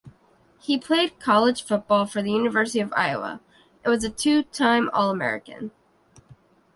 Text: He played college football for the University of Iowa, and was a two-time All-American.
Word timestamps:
He 0.59 0.79
played 0.79 1.19
college 1.19 1.61
football 1.61 2.07
for 2.07 2.23
the 2.23 2.31
University 2.31 2.79
of 2.79 2.91
Iowa, 2.97 3.39
and 3.83 3.91
was 3.91 4.03
a 4.03 4.09
two-time 4.09 4.89
All-American. 4.93 5.69